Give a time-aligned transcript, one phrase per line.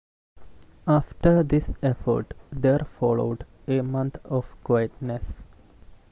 [0.87, 5.35] After this effort there followed a month of quietness.